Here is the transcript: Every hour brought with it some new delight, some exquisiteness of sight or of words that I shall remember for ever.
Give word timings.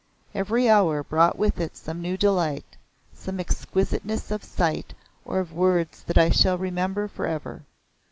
Every 0.33 0.67
hour 0.67 1.03
brought 1.03 1.37
with 1.37 1.61
it 1.61 1.77
some 1.77 2.01
new 2.01 2.17
delight, 2.17 2.75
some 3.13 3.39
exquisiteness 3.39 4.31
of 4.31 4.43
sight 4.43 4.95
or 5.25 5.37
of 5.39 5.53
words 5.53 6.01
that 6.05 6.17
I 6.17 6.31
shall 6.31 6.57
remember 6.57 7.07
for 7.07 7.27
ever. 7.27 7.61